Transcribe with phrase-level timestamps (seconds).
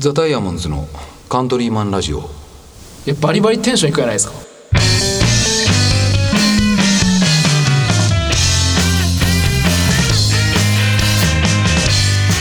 [0.00, 0.88] ザ・ダイヤモンズの
[1.28, 2.20] カントリーマンラジオ。
[2.20, 2.22] い
[3.10, 4.32] やバリバリテンションいくじゃないですか？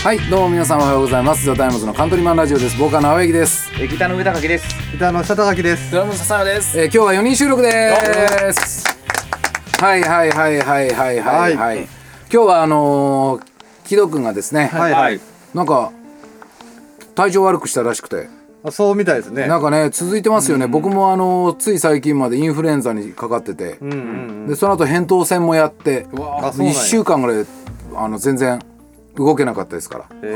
[0.07, 1.43] はいどうも皆さんおはようございます。
[1.45, 2.77] ザ・タイムズのカントリーマンラジオです。
[2.77, 4.65] ボーカルの青柳です、えギターの上高木です。
[4.93, 5.91] ギターの下高木です。
[5.91, 6.79] ドラムの笹山です。
[6.79, 8.85] えー今日は4人収録です。
[9.81, 11.57] はいはいはいはいはいはい。
[11.57, 11.89] はい、今
[12.29, 13.43] 日はあのー、
[13.85, 15.19] 木戸くんがですね、はいはい。
[15.53, 15.91] なんか
[17.19, 18.29] 体調悪くしたらしくて。
[18.63, 19.47] あそうみたいですね。
[19.47, 27.45] なんかね続いてますよね、僕もあのーつい最近までインフルエンザにかかってて、うんうんでその後扁桃腺もやってあそうなん1や週間ぐらい
[27.95, 28.59] あの全然
[29.15, 30.29] 動けなかったですから。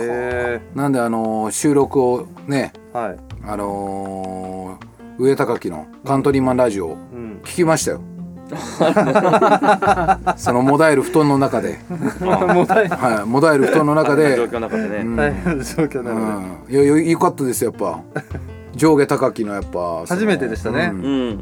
[0.76, 2.98] なんであのー収録をねえ。
[2.98, 3.18] はい。
[3.46, 6.98] あのー上高木のカントリーマンラジオ。
[7.44, 8.02] 聞きましたよ
[10.38, 11.80] そのもだえる布団の中で、
[13.26, 14.36] もだえる布団の中で。
[14.36, 14.98] 状況の中でね。
[14.98, 15.16] うん。
[15.16, 18.02] 大変な状況なうのん、いやいやよかったですよやっぱ。
[18.76, 20.92] 上下高木のやっぱ 初めてでしたね。
[20.94, 21.02] うん。
[21.02, 21.40] うん。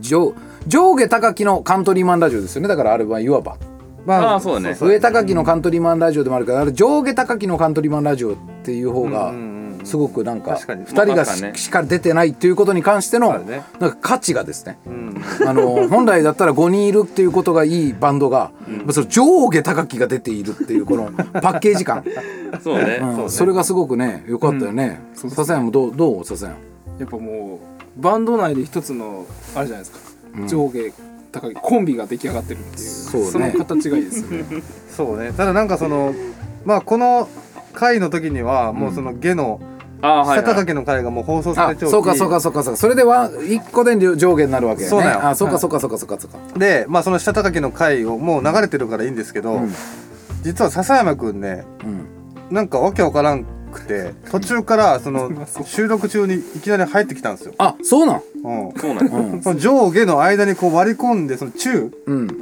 [0.00, 0.34] 上
[0.66, 2.68] 上下高木のカントリーマンラジオですよね。
[2.68, 3.52] だからあれはいわば。
[3.52, 3.58] で。
[4.06, 4.76] まあそうだね。
[4.80, 10.84] 上高木のカントリーマンラジオでもあるからあれ上下高木のカントリーマンラジオっていう方がうんうんうんすごくなんか確かに。
[10.84, 13.38] 2人がしか出てないっていうことに関してのな
[13.88, 14.78] んか価値がですね。
[14.86, 15.22] うん。
[15.46, 22.04] あの本来だったら5人いるっていうことがいいバンドが、まあその上下高木が出ているっていうこのパッケージ感、
[22.62, 23.00] そうね。
[23.02, 23.30] うん。
[23.30, 25.00] それがすごくね良かったよね。
[25.14, 26.56] そう笹山もどうどう笹山？
[26.98, 27.60] やっぱも
[27.98, 30.92] うバンド内で一つのあれじゃないですか、上下
[31.32, 33.52] 高いコンビが出来上がってるっていうそうね。
[33.52, 34.44] の形がいいですよね。
[34.94, 35.32] そうね。
[35.32, 36.14] ただなんかその
[36.64, 37.28] まあこの
[37.72, 39.60] 回の時にはもうその下の
[40.02, 40.38] あはいはい。
[40.44, 44.90] 下高木の回がもう放送さあれておりそうかそうかそうかそうかそれでは一個で上下になるわけよね。
[44.90, 46.58] そうだよあそうかそうかそうかそうかそうか。
[46.58, 49.74] でまあその下高木の回をもう流れてるからいいんですけど、うん
[50.42, 52.54] 実は笹山くんねうん。
[52.54, 55.30] なんかわけわからんくて途中からその
[55.64, 57.54] 収録中にいきなり入ってきたんですよ。
[57.58, 58.22] あそうなん？
[58.44, 58.72] うん。
[58.80, 62.28] そうなんやうんその上下の間にこう割り込んでその中うん。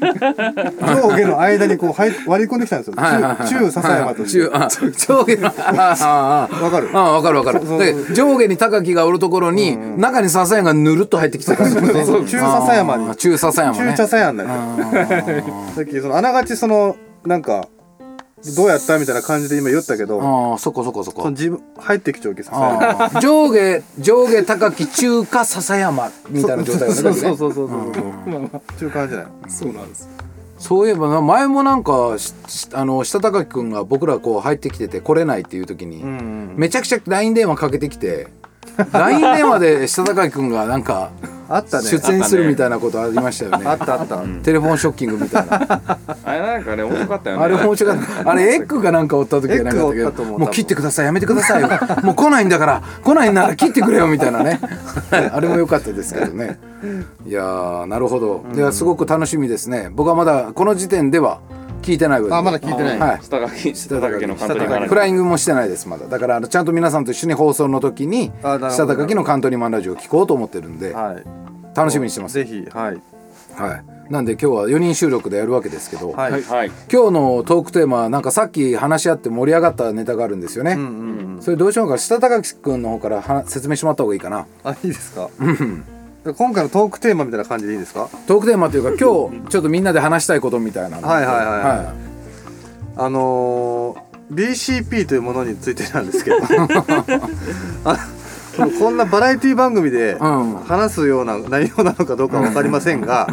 [0.00, 2.94] 上下の間にこう入割り込んできたんですよ。
[2.96, 3.48] はいはいはい。
[3.48, 4.38] 中中笹山として。
[4.40, 14.48] 中あ上下の あああわかるああ分かる分かるそうで上下に高木がおるところに、中に笹山がぬるっと入ってきてたんですよねそう中笹山に中笹山ね中茶さやんだよ。
[15.74, 17.66] さっきそのあながちそのなんか
[18.56, 23.04] どうやったみたいな感じで今言ったけど、ああそっかそっかそっかその自分入ってきちゃうわけ笹山。
[23.04, 23.20] あー。
[23.20, 26.94] 上下上下高木中華笹山みたいな状態よね。
[26.94, 27.70] そうそううそうそう。
[28.78, 29.26] 中間じゃない？
[29.48, 30.08] そうなんです。
[30.58, 32.16] そういえばな前もなんか
[32.72, 36.54] あの下高木君が僕らこう入ってきてて来れないっていう時に、うん。
[36.56, 38.28] めちゃくちゃ LINE 電話かけてきて
[38.92, 41.10] LINE 電話で下高木君がなんか
[41.48, 41.88] あったね。
[41.88, 44.18] 出演するみたいなことありましたよねあったあった。
[44.42, 47.42] テレフォンショッキングみたいなあれなんかね面白かったよね。
[47.42, 48.30] あれ面白かった。
[48.30, 51.68] あれエッグがなんかおった時はなかったけどエッグおったと思、うもう切ってください、やめてくださいよ。
[52.02, 54.60] もう来ないんだから、来ないんなら切ってくれよみたいなね。
[55.10, 56.58] あれも良かったですけどね。
[57.26, 58.44] いやー、なるほど。
[58.54, 59.90] いや、すごく楽しみですね。
[59.92, 61.40] 僕はまだこの時点では
[61.80, 62.98] 聞いてないあまだ聞いてない。
[62.98, 63.18] はい。
[63.22, 71.24] 下書き下書きのカントリーマンラジオフライングもしてないですまだだからあのちゃんと皆さんと一緒に放送の時に下高木のカントリーマンラジオを聞こうと思ってるんではい。
[71.76, 73.00] 楽しみにしてますぜひはい
[73.54, 76.42] はいなんで今日は4人収録でやるわけですけど、はい。
[76.42, 81.42] 今日のトークテーマはなんかさっき話し合って盛り上がったネタがあるんですよね、うんうんうん。
[81.42, 85.30] それどうしようか下高木君の方からは説明してもらった方がいいかなあいいですか？
[86.24, 88.08] 今回のトークテーマみたいな感じでいいですか？
[88.26, 91.08] トークテーマというか今日ちょっとみんなで話したいことみたいなの。
[91.08, 91.56] はいはいはいはい。
[91.58, 91.94] は
[92.96, 96.36] あのー、BCP というものについてなんですけど。
[98.78, 100.54] こんなバラエティ番組でうん。
[100.56, 103.26] 話すような内容なのかどうかわかりませんが、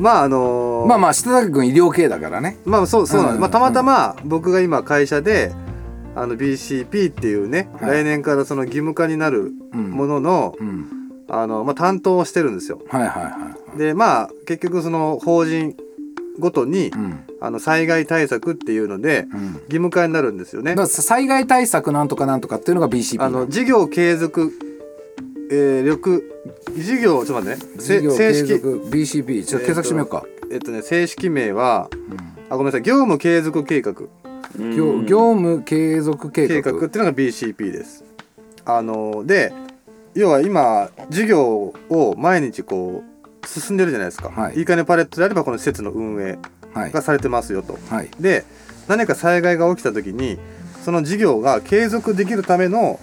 [0.00, 2.56] まああのーまあまあ下高木君医療系だからね。
[2.64, 3.40] まあそうそうなんです、うん。
[3.42, 5.52] まあ、たまたま僕が今会社で
[6.16, 8.02] あの BCP っていうね、はい。
[8.02, 9.90] 来年からその義務化になるうん。
[9.90, 10.86] ものの,、うん
[11.28, 12.80] あのまあ、担当をしてるんですよ。
[12.88, 13.30] はいはいは
[13.74, 15.76] いでまあ結局その法人
[16.38, 17.24] ごとに、うん。
[17.40, 19.46] あの災害対策っていうのでうん。
[19.52, 20.74] 義務化になるんですよね。
[20.86, 24.52] 災害対策なんとかなんとかっていうのが BCP あの事業継続、
[25.50, 26.24] えー、力
[26.76, 28.10] 事業ちょっと待ってね。
[28.10, 31.90] 正式 BCP ちょっと検索してみようか、えっとね正式名は、
[32.48, 32.82] あごめんなさい。
[32.82, 33.94] 業務継続計画。
[34.58, 36.62] 業業務継続計画。
[36.62, 38.04] 計画っていうのが BCP です。
[38.64, 39.52] あので
[40.18, 44.56] 要は今事業を毎日こう進んでるじゃないですか、はい。
[44.56, 46.38] いいかねパレットであればこの施設の運営
[46.74, 46.92] はい。
[46.92, 47.78] がされてますよと。
[47.88, 48.10] はい。
[48.18, 48.44] で
[48.88, 50.38] 何か災害が起きた時に
[50.82, 52.98] その事業が継続できるための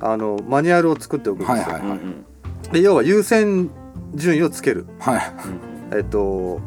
[0.00, 1.54] あのマニュアルを作っておくんですよ。
[1.54, 2.72] はいはいうんうん。
[2.72, 3.70] で要は優先
[4.14, 4.84] 順位をつける。
[5.00, 5.20] はい。
[5.96, 6.60] えっと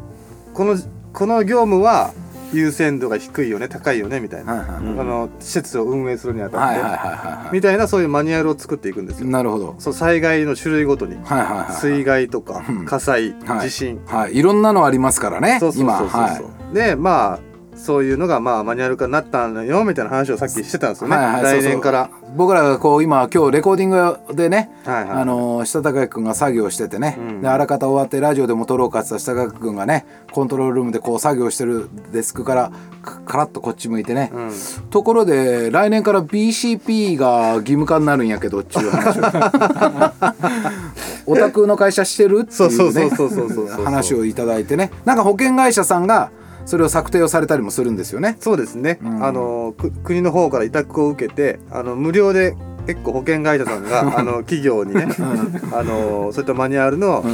[0.54, 0.76] この
[1.12, 2.12] この業務は
[2.52, 4.68] 優先度が低いよね高いよねみたいな、はいはい。
[4.76, 6.98] あの施設を運営するにあたって、はいはいはい
[7.46, 9.30] はみたいなそういうマニュアルを作っていくんですいよ。
[9.30, 9.76] なるほど。
[9.78, 12.84] そう災害の種類ごとに、はいはいはい水害とかうん。
[12.84, 13.68] 火災、はい。
[13.68, 14.00] 地震。
[14.06, 14.36] はい。
[14.36, 16.40] いろんなのありますからねそうそうそうそうは
[16.72, 16.74] い。
[16.74, 17.47] でまあ
[17.78, 22.10] そういうのがまあマニュアル化になったのよみたいな話をさっきしてたんですよね、はいはい来年から。
[22.36, 25.10] 僕らがこう今今日レコーディングでね、はいはい。
[25.22, 27.40] あの下高君が作業しててね、うん。
[27.42, 32.72] であらかた終わってラジオでも撮ろうかって言ったら下高君がねコントロールルームでこう作業してるデスクから
[33.02, 34.52] かカラッとこっち向いてね、うん。
[34.90, 39.22] ところで来年から BCP が義務化になるんやけどっていう話を。
[41.30, 43.10] オタクの会社してるっていうね
[43.84, 44.90] 話をいただいてね。
[45.04, 46.30] なんか保険会社さんが
[46.68, 48.36] それを策定をされたりもするんですよね。
[48.40, 49.24] そうですね、うん。
[49.24, 52.56] あのく国の方から委託を受けてあの無料で
[52.86, 55.08] 結構保険会社さんがあの企業にね、
[55.72, 57.24] あのそういったマニュアルの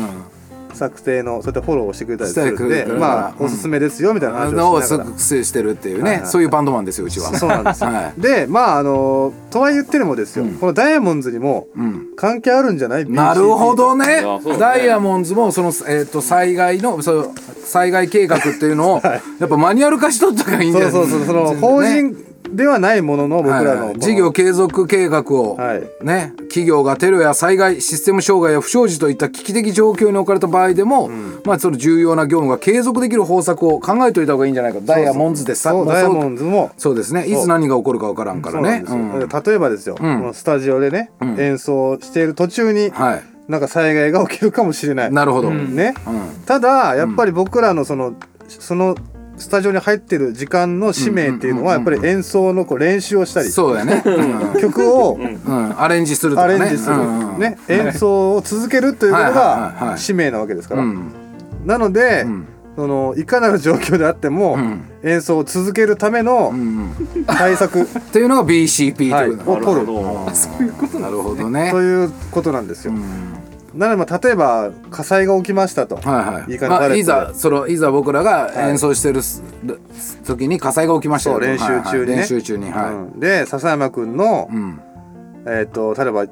[0.75, 5.11] うん策定のそういったフォローをしてくれたりするんでまあうんおすすめですよみたいなあのを話をしながら。
[5.11, 6.21] 作成してるっていうね、はい。
[6.21, 7.37] はいそういうバンドマンですようちは。
[7.38, 8.21] そうなんですよ、はい。
[8.21, 10.55] でまああのとは言ってるもですよ、うん。
[10.55, 12.06] このダイヤモンドにもうん。
[12.17, 13.09] 関係あるんじゃない？
[13.09, 14.23] なるほどね。
[14.59, 17.31] ダイヤモンドもその、えー、と災害のそう
[17.65, 19.00] 災害計画っていうのを、
[19.41, 20.93] やっぱマニュアル化しとったからいいんじゃない？
[20.93, 21.27] そうそうそう。
[21.27, 22.17] その法人
[22.50, 23.99] ではないものの僕らの、はいはい。
[23.99, 25.82] 事業継続計画を、はい。
[26.02, 31.08] ね、企業がテロや災害システム障害や不祥事といった危機的状況に置かれた場合でも、
[31.44, 34.81] まあ、その重要な業務が継続できる方策を考えておいた方がいいんじゃないか。
[34.82, 36.70] ダイヤモンドでさダイヤモンドも。
[36.76, 37.26] そうですね。
[37.26, 38.85] いつ何が起こるか分からんからね。
[38.87, 39.29] そうなん。
[39.29, 39.99] 例えばですよ、ん。
[39.99, 41.41] このスタジオでね、ん。
[41.41, 45.12] 演奏している途中に、はい、なんか災害が起きるかもしれない。
[45.12, 45.75] なるほど、うん。
[45.75, 46.44] ね、うん。
[46.46, 48.14] ただやっぱり僕らのその
[48.49, 48.94] その
[49.37, 53.51] スタジオに入ってる時間の使命っていうのはやっぱり演奏のこう練習をしたり。
[53.51, 56.55] そうやね、 うん曲をうん、アレンジするとかね。
[56.55, 59.91] アレンジする、うんうんね、演奏を続けるということはいはいはいはい。
[59.93, 61.11] が使命なわけですから、うん。
[61.65, 62.47] なので、うん。
[62.77, 64.83] そのいかなる状況であっても、ん。
[65.03, 66.91] 演奏を続けるためのうん
[67.27, 69.31] 対策、っていうのが BCP というはい。
[69.31, 69.81] の、を取
[70.65, 71.71] いうことなるほどね。
[71.71, 72.93] ということなんですよ。
[72.93, 73.44] うん
[73.75, 76.05] なのでまあ例えば火災が起きましたと、はい
[76.35, 76.53] はい。
[76.53, 79.43] いいかまあ、いざそのいざ僕らが演奏してるす
[80.25, 81.82] 時に火災が起きましたよそう練習中にね。
[81.82, 82.06] はいはい。
[82.06, 83.21] 練習中にはい、うん。
[83.21, 84.81] で笹山君の、うん。
[85.47, 86.25] えっ、と例えば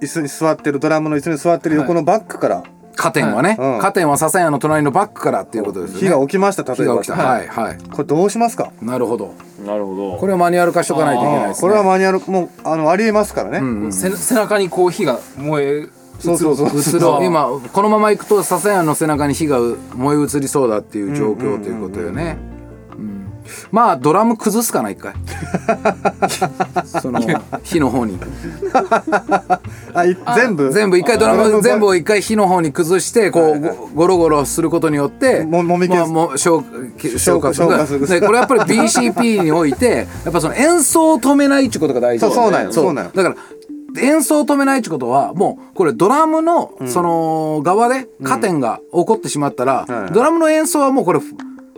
[0.00, 2.62] 椅子に座ってるドラムの椅子に座ってる横のバッグから。
[2.94, 3.80] カテンはね、うん。
[3.80, 6.08] カテンは笹屋の隣のバックからっていうことですよね。
[6.08, 6.94] 火が起きました例えば。
[6.94, 7.14] 火が起きた。
[7.14, 7.48] はい。
[7.48, 8.70] はいこれどうしますか？
[8.82, 9.34] なるほど。
[9.64, 10.18] なるほど。
[10.18, 11.60] これをマニュアル化しとかないといけないですね。
[11.62, 15.88] これはマニュアルもうあのありえますからね、うん背背中にこう火が燃え
[16.22, 17.18] そうそうそう移ろ。
[17.20, 17.24] う。
[17.24, 19.58] 今このまま行くと笹屋の背中に火が
[19.94, 22.38] 燃え移りそうだっていう状況ということよね。
[22.96, 23.26] うん。
[23.72, 25.14] まあドラム崩すかな一回。
[27.00, 27.20] その
[27.64, 28.18] 火の方に。
[29.94, 30.72] あい全部？
[30.72, 30.98] 全部。
[30.98, 36.12] 一回ドラムム全部を一回火の方に崩してこうごゴロゴロすることによってももみ消す。
[36.12, 36.62] まあもう消
[37.18, 38.06] 消火消火する。
[38.06, 42.72] でこれやっぱり BCP においてやっぱその演奏を止めないっていうことが大事そうそうなんよ。
[42.72, 43.10] そうなんよ。
[43.14, 43.36] だから
[43.98, 50.12] 演奏を止めないってことはもうこれドラムのその側で加点が起こってしまったら、はい。
[50.12, 51.20] ドラムの演奏はもうこれ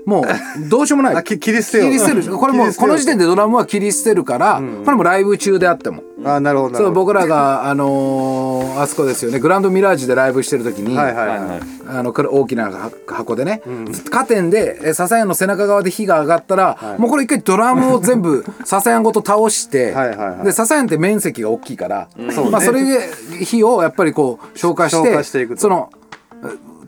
[0.07, 1.25] もうどうしようもない。
[1.25, 1.87] 切り捨てよう。
[1.89, 6.03] 切り捨てるこれもこの時点でドラムは切り捨てるから、これもライブ中であっても。
[6.27, 7.01] あなるほどなそうるほど。
[7.03, 9.39] 僕らがあのーあそこですよね。
[9.39, 11.37] グランドミラージュでライブしてる時に、はいはいはい。
[11.37, 13.63] い、ははいあのこれ大きなは箱でね、
[14.11, 20.45] カテンでえ笹谷の背中側で火が上がったら、もうこれ一回ドラムを全部 笹谷ごと倒してはいはいはい。
[20.45, 22.51] で笹谷って面積が大きいから、そうね。
[22.51, 23.01] まあ、それで
[23.45, 25.61] 火をやっぱりこう消化して消化していくと。
[25.61, 25.91] その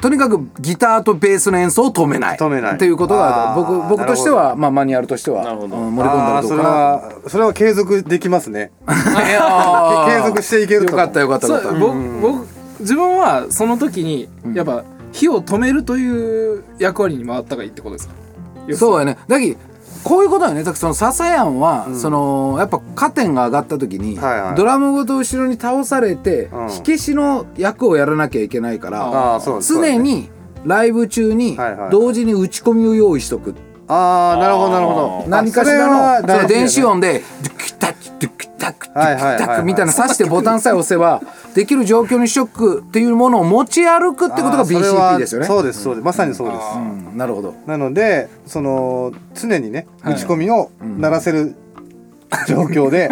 [0.01, 2.39] とにかくギターとベースの演奏を止めない。
[2.39, 2.75] 止めない。
[2.75, 5.77] っていうことが僕僕としては、まあ、マニュアルとしてはなるほど。
[5.77, 8.71] うん盛り込んだらああそうれどかなはそれは継続できますね。
[8.87, 12.47] 継続していけるとよかったよかった僕僕
[12.81, 18.15] 自分はその時にやっぱ火を止めるという役割に回ったがいいってことですか？
[18.77, 19.17] そうやね。
[19.29, 19.59] だけど
[20.07, 20.61] こういうことよね。
[20.61, 24.55] だからその笹山は、そのやっぱ加点が上がった時に、はいはい。
[24.55, 26.69] ドラムごと後ろに倒されて、うん。
[26.69, 29.75] 火消しの役をやらなきゃいけないからうですそうです。
[29.75, 30.31] 常に
[30.65, 33.57] ライブ中にはいはい同時に打ち込みを用意しとく、
[33.89, 35.25] ああなるほどなるほど。
[35.29, 41.21] 何かしらのその電子音でドゥクタクドゥクタクドはいはいはいはいゥクタクみたいな刺してボタンさえ押せば
[41.57, 45.47] できる状況にしとくっていうものを持ち歩くってことが BCP ですよね。
[45.47, 46.05] そうですそうです。
[46.05, 46.61] まさにそうです。
[46.77, 47.17] うん。
[47.17, 47.55] なるほど。
[47.65, 50.13] なのでその常にねはい。
[50.13, 51.57] 打ち込みを鳴らせる
[52.47, 53.09] 状況で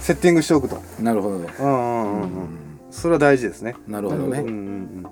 [0.00, 0.82] セッティングしておくと。
[1.00, 1.36] なるほど。
[1.36, 2.30] うんうんうんうん。
[2.90, 3.76] それは大事ですね。
[3.86, 4.40] なるほどね。
[4.40, 5.06] うんうんうん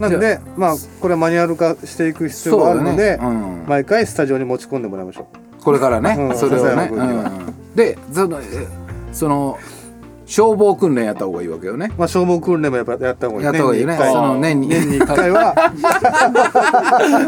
[0.00, 3.64] なのでまあこれはマニュアル化していく必要があるので、ねうん。
[3.68, 5.28] 毎回スタジオに持ち込んでもらいましょ
[5.62, 6.36] これからね、うん。
[6.36, 7.74] それをね、うん。
[7.76, 8.66] でそのえ
[9.12, 9.58] その
[10.26, 11.92] 消防訓練やった方がいいわけよね。
[11.96, 14.68] まあ消防訓練もやっぱやった方がいいやった方がいいよねその年に。
[14.68, 15.54] 年に1回は。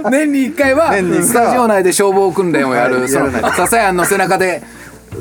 [0.10, 1.46] 年に1回は年に一回は。
[1.46, 4.62] スタジオ内で消防訓練をやる、はいそのやらない笹谷の背中で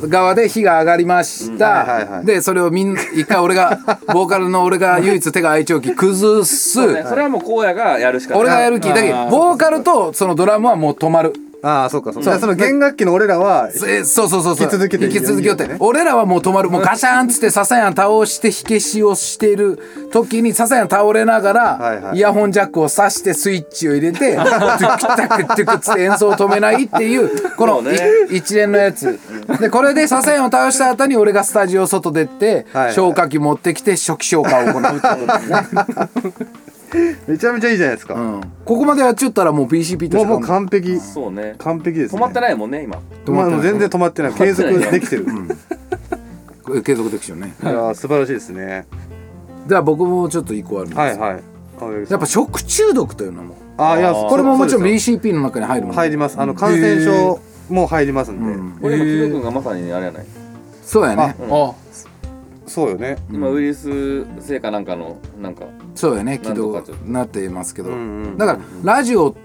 [0.10, 2.26] 側で火が上がりました、はいはいはい。
[2.26, 3.80] でそれをみんな一回俺が
[4.14, 8.42] ボーカルの俺が唯一手が空いちゃうき崩す、それはもう荒野がやるしかない。
[8.42, 11.34] 俺がやる気だけボーカルとそのドラムはもう止まる
[11.64, 12.40] ああそうかそうか。
[12.40, 14.64] その弦楽器の俺らはえそうそうそうそう。
[14.64, 19.80] 引き続けて引き続けようって俺らはもう止まるもうガシャンっつって笹谷倒して火消しをしてる
[20.12, 27.82] 時に笹谷倒れながら、イヤホンジャックを挿してスイッチを入れてトゥクタクトゥクっつって演奏を止めないっていうこの
[28.30, 29.20] 一連のやつ。
[29.60, 35.88] でこれで笹谷を倒した後に俺がスタジオ外出て、消火器持ってきて初期消火を行うってことですね、
[37.28, 41.00] めちゃめちゃいいじゃないですか、うん、ここまでやっちゃったらもう PCP ともうもう完璧。
[41.00, 41.56] そうね。
[41.58, 43.00] 完璧です、ね、止まってないもんね今。
[43.28, 44.34] まあもう全然止まってない。
[44.34, 45.26] 継続できてる、
[46.84, 47.54] 継続できるよね。
[47.62, 48.86] いやー素晴らしいですね。
[49.68, 51.00] では僕もちょっと一個あるんです。
[51.00, 51.42] はいはい。
[52.10, 53.56] やっぱ食中毒というのも。
[53.78, 56.40] あーいやこれももちろん BCP の中に入るもの入ります。
[56.40, 57.40] あの感染症
[57.70, 58.72] も入りますんで、うん。
[58.82, 60.26] これ今木戸君がまさにあれやない？
[60.84, 61.36] そうやね。
[61.52, 61.74] あ
[62.68, 63.18] そうよね。
[63.32, 66.40] 今ウイルス性かなんかのなんかそうやね。
[66.40, 66.94] 軌道なっと。
[67.06, 69.36] なってますけど、うんうんだからラジオ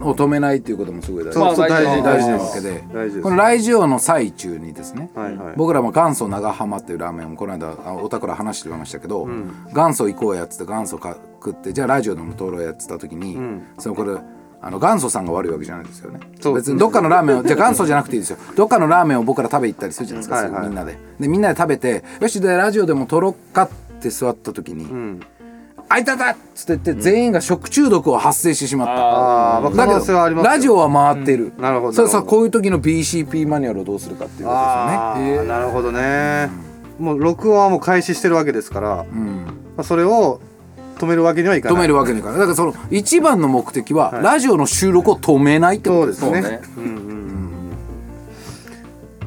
[0.00, 1.32] を止めないっていうこともすごい大事。
[1.32, 3.22] そうそう大事まあ大事大事なわけで。
[3.22, 5.10] このラジオの最中にですね。
[5.14, 5.54] はいはい。
[5.56, 9.66] 僕らも元祖長浜っていうラーメンをこの間あおたから話してましたけど、ん。
[9.74, 13.66] 元祖行こうやっつって元祖か食ってじゃあラジオでも通ろうやっつった時に、ん。
[13.78, 14.16] そのこれ
[14.66, 16.18] あの元祖さんが悪いわけじゃないですよね。
[16.54, 18.38] 別にどっかのラーメンをじゃあ元祖じゃなくていいですよ。
[18.56, 20.66] どっかのラーメンを僕ら食べ行ったりするじゃないですか、はいはい。
[20.66, 20.98] みんなで。
[21.20, 23.70] でみんなで食べてよしでラジオでも撮ろっかっ
[24.00, 25.20] て座った時に「うん。
[25.88, 32.36] あいたた!」っつって言って全員が食中毒を発生してしまった、ああまあ可だけどラジオは回ってる、なるほどそうそうなるほど。
[32.38, 35.48] こういう時の BCP マニュアルをどうするかっていうことああ、ですよね。
[35.48, 36.50] なるほどね、
[36.98, 39.46] もう録音はもう開始してるわけですから、まうん。
[39.76, 40.40] あ、それを
[40.98, 41.78] 止めるわけにはいかない。
[41.78, 42.38] 止めるわけにいかない。
[42.38, 44.22] だからその一番の目的は、はい。
[44.22, 46.06] ラジオの収録を止めないってこと。
[46.08, 46.60] ですそうですね。
[46.74, 46.92] そうんうん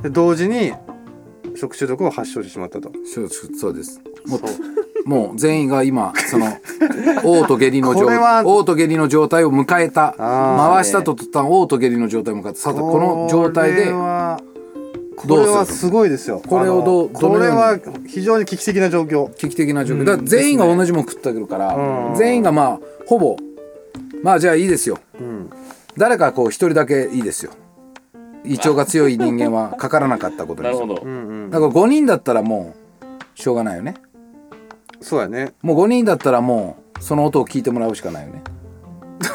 [0.04, 0.14] うん。
[0.14, 0.74] 同時に
[1.56, 2.92] 食中毒を発症してしまったと。
[3.06, 4.02] そうそうです。
[4.26, 4.42] もう
[5.06, 6.46] もう全員が今その
[7.24, 10.16] 嘔吐下痢の状これは嘔吐下痢の状態を迎えた。
[10.18, 12.60] 回したと途端嘔吐下痢の状態を迎えた。
[12.60, 13.92] さてこの状態で
[15.28, 16.42] これはすごいですよ。
[16.48, 19.34] これをどうこれは非常に危機的な状況。
[19.34, 20.06] 危機的な状況。
[20.06, 23.38] だから全員が同じもの食ってくるから、うん全員がまあほぼ
[24.24, 24.98] まあじゃあいいですよ。
[25.20, 25.50] うん。
[25.98, 27.52] 誰かこう一人だけいいですよ。
[28.46, 30.88] 胃腸が強い人間はかからなかったことにする。
[30.88, 31.10] なるほど。
[31.10, 31.50] うんうん。
[31.50, 32.74] だから5人だったらも
[33.36, 33.96] うしょうがないよね。
[35.02, 35.54] そうやね。
[35.62, 38.42] もう5人だったらもうその音を聞いてもらうしかないよね
[39.20, 39.26] ピ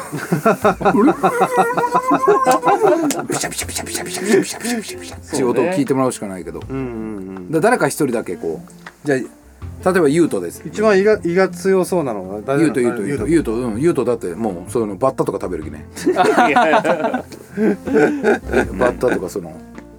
[3.37, 6.61] シャピシャピシャピシャピシャピシャピシャピシャピシャピシャっていう音を聞いてもらうしかないけど。
[6.67, 6.83] うんうん
[7.37, 7.51] うん。
[7.51, 9.07] ら誰か一人だけこう。
[9.07, 9.19] じゃあ
[9.91, 10.63] 例えばユウトです。
[10.65, 13.27] 一番胃が胃が強そうなのは誰ユウトユウト誰ユウト。
[13.27, 13.81] ユウトうん。
[13.81, 15.85] ユウトだってもうそういうのバッタとか食べる気ね。
[18.79, 19.53] バッタとかその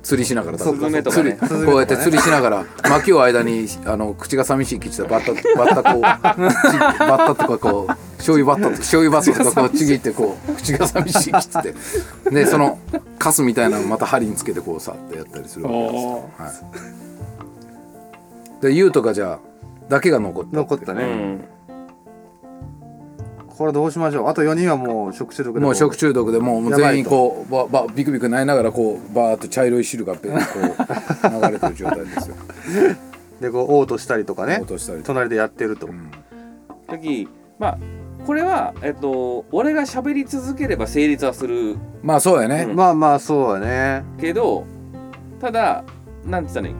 [0.06, 1.36] 釣りしながら食べるスズメとかね。
[1.36, 11.74] 釣りこうやって釣りしながら巻きを間にあの口が寂しいきちたバッタバッタこうち バッタとかこう醤油バッタとか醤油バッタとかこうちぎってこう口が寂しいきつって
[12.30, 12.78] でその
[13.18, 15.92] カスみたいなのまた針につけてこうさってやったりするわけです。
[15.94, 16.52] よ、は
[18.60, 19.38] い、でユウとかじゃあ
[19.88, 20.52] だけが残ったう。
[20.52, 21.44] 残ったね、ん
[23.56, 24.28] これどうしましょう？
[24.28, 25.74] あと4人はもう食中毒でもう。
[25.74, 30.38] 食中毒でもう全員こうばばビクビクなりながらこうバーッと茶色い汁がべこう
[31.46, 32.36] 流れてる状態ですよ。
[33.40, 34.58] でこう嘔吐したりとかね。
[34.60, 35.06] 落としたりとか。
[35.08, 35.88] 隣でやってると、
[36.88, 37.78] 時まあ
[38.26, 41.76] これはえっと俺が喋り続ければ成立はする。
[42.02, 42.76] まあそうやね、うん。
[42.76, 44.04] まあまあそうやね。
[44.20, 44.64] けど
[45.40, 45.84] ただ
[46.26, 46.74] なんて言ったらいい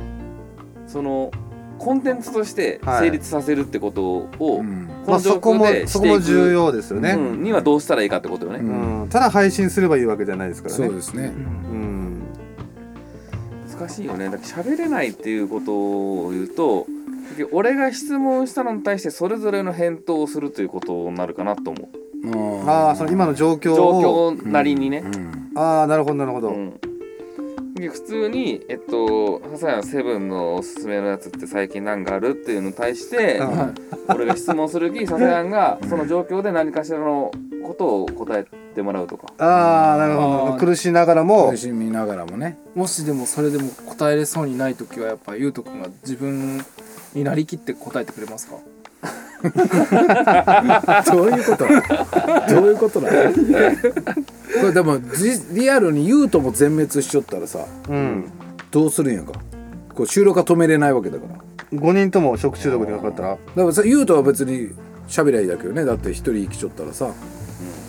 [0.86, 1.30] その
[1.78, 4.62] コンテンツとして成立させるってことを、こ
[5.12, 6.14] の状そこも況でそしていく。
[6.14, 7.42] こも重要ですよね、うん。
[7.42, 9.02] にはどうしたらいいかってことよね、うん。
[9.02, 9.08] うん。
[9.08, 10.86] ただ配信すればいいわけじゃないですからね。
[10.86, 11.32] そうですね。
[11.34, 12.22] うん。
[13.78, 14.30] 難しいよね。
[14.30, 16.86] だって喋れないっていうことを言うと
[17.52, 22.68] 俺が質問したのに対してそれぞれの返答をするということになるかなと思う。
[22.68, 25.52] ああその今の状況状を況なりにね、うん。
[25.54, 26.70] ああなるほどなるほど、うん。
[26.70, 26.78] で
[27.76, 33.74] 普通にえっと「笹谷セブンのおすすめのやつって最近何がある?」っていうのに対してうん
[34.14, 37.30] 俺が質問するき笹谷がその状況で何かしらの
[37.66, 39.26] ことを答えてもらうとか。
[39.38, 40.56] ああなるほど。
[40.58, 41.50] 苦しながらも。
[41.50, 42.58] 苦しみながらもね。
[42.74, 46.60] もしでもそれでも答えれそうにない時はやっぱゆうとくんが自分
[47.14, 48.56] になりきって答えてくれますか？
[51.12, 51.66] どういうこと？
[52.54, 53.30] どういうことなの？
[53.32, 53.38] こ
[54.62, 58.24] れでもじリアルに言うとも全滅しちゃったらさうん。
[58.70, 59.32] どうするんやか？
[59.94, 61.36] こう収録は止めれないわけだから。
[61.36, 63.36] だ5人とも食中毒にかかったら？
[63.36, 64.70] からさ言うとは別に
[65.08, 65.84] 喋りゃいいだけどね。
[65.84, 67.10] だって一人生きちょったらさ。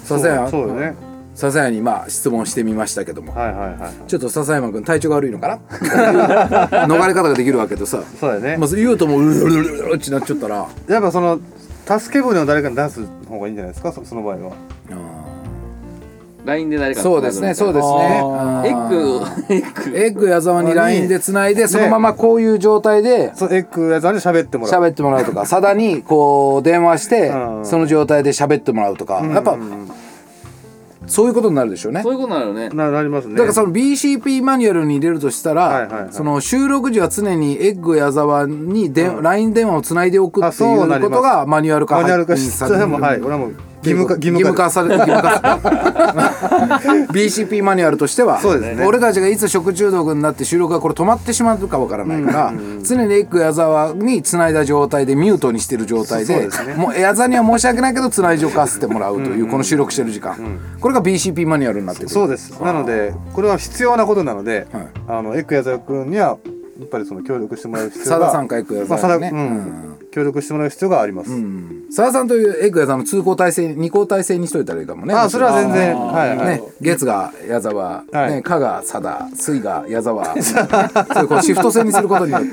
[0.06, 0.96] 笹山そうそうよね
[1.38, 3.32] 笹山にまあ質問してみましたけども。
[3.36, 5.60] はいはいはいちょっと笹山君体調が悪いのかな？
[6.88, 8.01] 逃れ方ができるわけでさ。
[8.20, 8.58] そうだよね。
[8.58, 10.67] まあ、言うともううるうるうるうるってなっちゃったら。
[10.88, 11.39] やっぱその
[11.88, 13.91] 助け舟を誰かに出す方がいいんじゃないですか？
[13.94, 14.51] そその場合は。
[16.46, 18.22] LINE で誰かそうですねそうですね。
[18.24, 18.96] あエッグ
[19.53, 19.98] エッグ。
[19.98, 24.82] エッグ矢沢に LINE でつないでそのままこういう状態でそうエッグ矢沢に喋ってもらう。
[24.82, 27.65] 喋ってもらうとかさだにこう電話してうん。
[27.65, 29.22] その状態で喋ってもらうとか。
[29.25, 29.91] やっぱうん
[31.08, 32.04] そういうことになるでしょうね。
[32.04, 32.70] そういうことなのね。
[32.70, 33.36] ななりますね。
[33.36, 36.06] だからその BCP マニュアルに入れるとしたはいはいはい。
[36.08, 42.52] らその収録時は常にエッグ矢沢にで LINE 電話をつないでおくあっていうことがマニュアル化マニュアル化し
[42.86, 43.56] もはい俺はもう
[43.89, 44.70] 義務化義務化。
[44.70, 45.60] され義務化
[47.12, 48.39] BCP マニュアルとしては。
[48.39, 48.86] そうですね。
[48.86, 52.53] 俺たちがいつ食中毒になって収録がこれ止まってしまうかわからないから
[52.84, 60.36] 常にエッグ矢沢につないだ状態でミュートにしてる状態でねもう矢沢には申し訳ないけどつないじょかせてもらうというこの収録してる時間。
[60.79, 62.10] これが BCP マニュアルになってくる。
[62.10, 62.51] そうです。
[62.62, 64.88] なのでこれは必要なことなので、はい。
[65.08, 66.38] あのエッグやざ君には
[66.79, 69.32] やっぱりその協力してもらう必要がさださんかエッグ矢沢にね。
[69.34, 71.30] うん協力してもらう必要があります、
[71.92, 75.14] さださんというエッグ矢沢の通行体制二行体制にしといたらいいかもね。
[75.14, 78.32] あそれは全然はいはい、ね、月が矢沢、はい。
[78.32, 80.26] ね、火が佐田水が矢沢。
[80.42, 82.48] そういうこうシフト制にすることによって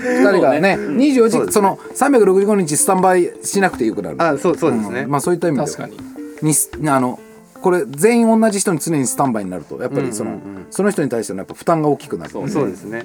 [0.00, 4.16] 二人がね24時そ,、の365日スタンバイしなくてよくなる。
[4.18, 5.66] あそうそうですね、まあそういった意味では。
[5.68, 5.98] 確かに。
[6.40, 7.20] にすあの
[7.60, 12.30] これ全員同じ人に常にスタンバイになるとやっぱりその,、その人に対してのやっぱ負担が大きくなる。
[12.30, 13.02] そうそうですね、っ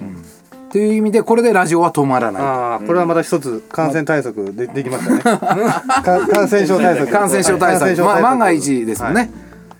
[0.76, 2.42] ていう意味でこれでラジオは止まらない。
[2.42, 5.22] ああこれはまた一つ感染対策でできましたね。
[5.22, 7.10] か 感染症対策。
[7.10, 9.30] 感染症対策、はい感染症まあ、対策万が一ですもんね、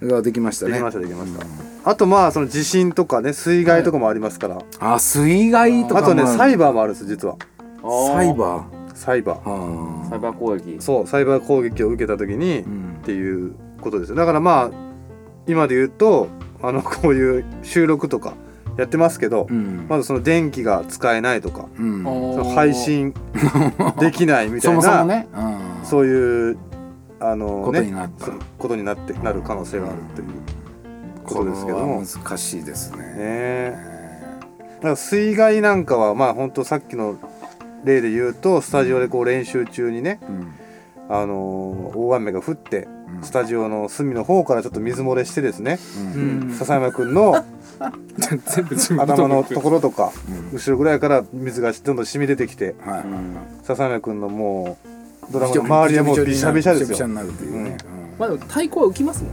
[0.02, 0.72] ができましたね。
[0.72, 1.32] できましたできまし
[1.84, 7.36] た、あとまあその地震とかね水害とかもありますから、あ水害とかあとねサイバーもあるんです実は。
[8.14, 10.08] サイバサイバー。
[10.08, 10.76] サイバー攻撃。
[10.80, 12.96] そうサイバー攻撃を受けた時に、ーうん。
[13.02, 14.14] っていうことですよ。
[14.14, 14.86] だからまあ
[15.46, 16.28] 今で言うと
[16.62, 18.32] あのこういう収録とか
[18.76, 19.87] やってますけど、うん。
[19.88, 22.04] まずその電気が使えないとか、うん。
[22.04, 23.14] その配信
[23.99, 25.87] できないみたそいなもそもね、うん。
[25.87, 26.59] そういう
[27.18, 27.92] あのことね
[28.59, 30.29] ことになってなる可能性があるという
[31.24, 31.98] こことれですけども。
[31.98, 32.98] は難しいですね。
[33.16, 33.77] ね。
[34.77, 37.16] だから水害なんかはまあ本当さっきの
[37.85, 40.53] 例で言うとスタジオでこう練習中にね、うん。
[41.09, 43.22] あのー大雨が降ってうん。
[43.22, 45.79] スタジオの隅の方からちょっと水漏れしてですね
[46.14, 46.48] ううん。
[46.48, 47.44] ん笹山君の
[48.18, 50.12] 全部自分頭のところとか
[50.50, 50.58] うん。
[50.58, 52.74] 後ろぐらいから水がどんどん染み出てきて。
[52.84, 53.04] はい
[53.64, 54.78] 笹山君のも
[55.28, 56.88] うドラマの周りはもうびしゃびしゃですよ。
[56.90, 57.76] びしゃびしゃになるというね。
[57.84, 58.18] うん。
[58.18, 59.32] まあでも太鼓は浮きますもん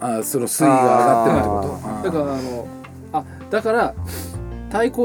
[0.00, 2.18] あ水が水位が上がってるってこと。
[2.18, 2.66] だからあの
[3.12, 3.94] あだから
[4.68, 5.02] 太鼓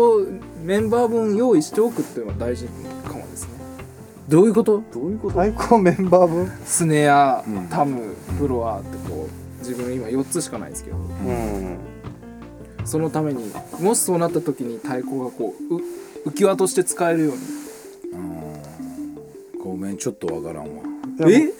[0.63, 3.49] メンバー分用意しておくっていうのは大事かもですね。
[4.27, 4.83] どういうこと？
[4.93, 5.35] どういうこと？
[5.35, 6.51] 最高メンバー分？
[6.65, 7.67] スネア、うん。
[7.69, 9.29] タムフロアってこう
[9.69, 11.77] 自分今4つしかないんですけどうん。
[12.85, 15.81] そのためにもしそうなった時に太鼓がこうう
[16.27, 17.39] 浮き輪として使えるように。
[19.63, 20.83] ごめんちょっとわからんわ。
[21.29, 21.51] え？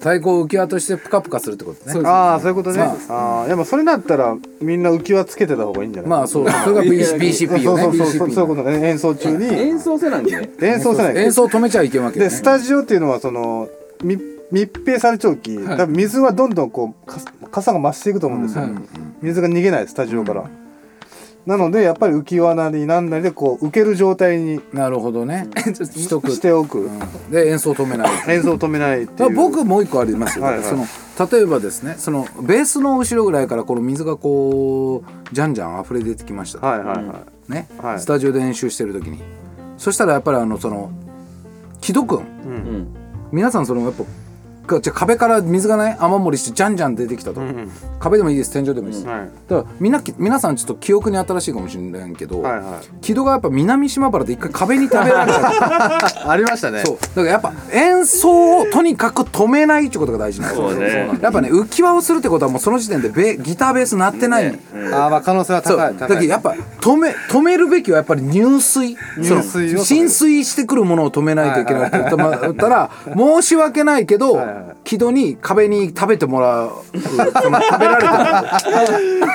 [0.00, 1.92] 太鼓を浮き輪としてプカプカするってことね。
[1.92, 2.80] そうああそういうことね。
[3.10, 3.42] あ。
[3.44, 6.10] あやっぱそれだったらみんな浮き輪つけてた方がいいんじゃない？
[6.10, 7.82] まあそうそれが B- BCP よね。
[7.82, 8.88] そうそうそうそうそういうことね。
[8.88, 9.44] 演奏中に。
[9.46, 10.32] 演奏せなんで。
[10.40, 11.16] ね演奏せない。
[11.18, 12.18] 演奏止めちゃいけんわけ。
[12.18, 13.68] でスタジオっていうのはその
[14.02, 15.76] 密密閉されちゃうき、はい。
[15.76, 17.18] 多分水はどんどんこうか
[17.50, 18.72] 傘が増していくと思うんですよ、はい。
[19.22, 20.50] 水が逃げないスタジオから、
[21.46, 25.48] なのでやっぱり浮き輪なりなんなりでこう浮ける状態になるほどね。
[25.74, 26.30] しとく。
[26.32, 27.00] しておく、うん。
[27.30, 28.10] で演奏止めない。
[28.28, 29.34] 演奏を止めないっていう。
[29.34, 30.64] 僕もう一個ありますよ、はいはい。
[30.64, 30.84] その
[31.30, 37.14] 例えばですねそのベースの後ろぐらいからこの水がこうじゃんじゃん溢れ出てきました、はいはいは
[37.48, 38.00] い、ね、はい。
[38.00, 39.22] スタジオで練習してる時に。
[39.78, 40.90] そしたらやっぱりあのその
[41.80, 42.18] 木戸君。
[42.18, 42.54] ううん。
[42.54, 42.86] ん
[43.32, 44.08] 皆さんそのやっぱか
[44.78, 48.52] じゃあ壁から水がね雨漏りしてじゃんじゃん出てきたと、うん壁でもいいです。
[48.52, 49.28] 天井でもいいです、はい。
[49.48, 53.00] だからみんな皆さんちょっと記憶に新しいかもしれないけど、はいはい。
[53.02, 56.30] 木戸がやっぱ南島原で一回壁に食べられた。
[56.30, 56.82] ありましたね。
[56.84, 56.98] そう。
[56.98, 60.72] だからやっぱ演奏をとにかく止めないってことが大事なんですよ。
[60.72, 61.18] ね。
[61.20, 68.96] やっぱね浮き輪をするってことはもうその時点でベギターベース鳴ってない、あーまあ可能性は高いだけどやっぱ止め止めるべきはやっぱり入水。
[69.18, 76.70] 入水浸水してくるものを止めないといけないって言ったまったら申し訳ないけどはいはい木戸に壁に食べてもらう
[77.42, 78.60] その食べられた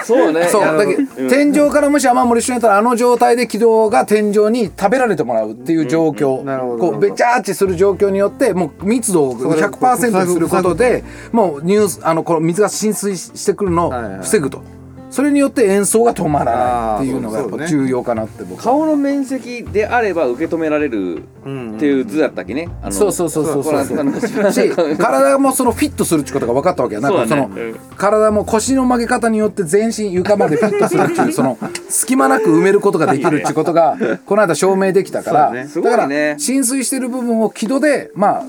[0.03, 0.31] そう。
[0.31, 14.19] ねそうだけど天井からもし雨漏りしないたらあの状態で軌道が天井に食べられてもらうっていう状況、なるほどこうべちゃーちする状況によってもう密度を100%にすることでもうニュースあのこの水が浸水してくるのをはいはい。
[14.19, 14.74] 防ぐと。
[15.15, 18.63] それによって演奏が止まらないっていうのがやっぱ重要かなって僕は。
[18.65, 23.63] 顔の面積であれば受け止められるうんっていう図だったっけね、そうそうそうそうそう。
[23.63, 24.11] これあの
[24.51, 27.11] し体もそのフィットするってことが分かったわけやな。
[27.11, 27.49] んかその
[27.95, 35.45] 体も腰の曲げ方によって全身床までフィットするっていうその隙間なく埋めることができるってことがこの間証明できたから。
[35.45, 35.69] そうだね。
[35.69, 35.97] すごいね。
[35.97, 38.43] だから浸水してる部分を気土でまあ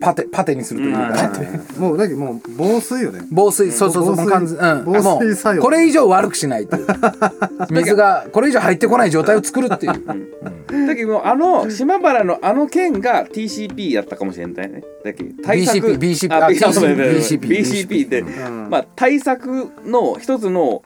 [0.00, 1.60] パテパテにするというかね。
[1.78, 3.20] もうだけどもう防水よね。
[3.30, 4.84] 防水そうそうそう完全うん。
[4.84, 6.86] 防水もう作用これ以上悪くしないっていう。
[7.70, 10.86] 水がこれ以上入ってこない状態を作るっていう。
[10.86, 14.82] だけどあの島原のあの県が TCP やったかもしれないね。
[15.04, 15.78] だけど対策。
[15.94, 18.70] BCP BCP BCP BCP BCP で、ん。
[18.70, 20.82] まあ対策の一つの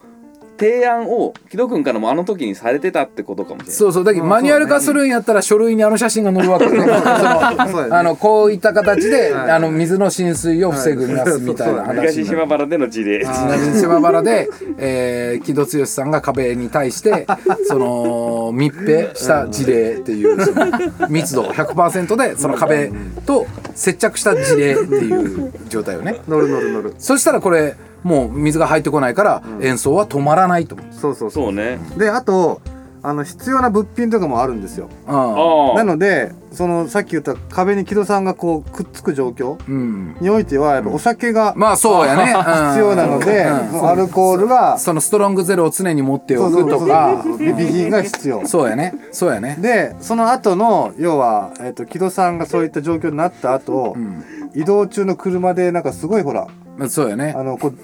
[0.63, 3.77] 提案を木戸君からもあの時にされてたってことかもしれない。
[3.77, 4.05] そうそう。
[4.05, 9.51] だけどマニュアル化するんやったら書類にあの写真が載るわけね そのそうだねあのこういった形ではい。
[9.51, 12.39] あの水の浸水を防ぐますみたいな話東になる。
[12.39, 14.49] 島原での事例ちなみに島原で、
[14.79, 17.27] えー、木戸剛さんが壁に対して
[17.67, 20.67] その密閉した事例っていうその
[21.09, 22.93] 密度100%でその壁
[23.27, 26.21] と接着した事例っていう状態よね。
[26.29, 26.95] 乗る乗る乗る。
[26.99, 31.53] そしたらこれもう水が入ってこないから演奏は止まらないと思うそうそうそうそう。
[31.53, 31.79] ね。
[31.97, 32.61] であと
[33.05, 34.89] あの必要な物品とかもあるんですよ。
[35.09, 40.17] うんあなのでそのさっき言った壁に木戸さんがこうくっつく状況うん。
[40.21, 42.33] においてはやっぱお酒がまあそうやね。
[42.33, 47.23] う ん必要なので、アルコールがそのストロングゼロを常に持っておくとか。
[47.39, 48.47] 備品が必要。
[48.47, 48.95] そうやね。
[49.11, 49.57] そうやね。
[49.61, 54.23] でその後の要は、えっと木戸さんがそういった状況になった後、ん。
[54.55, 56.47] 移動中の車でなんかすごいほら
[56.79, 57.35] まあそうやね。
[57.37, 57.75] あのこう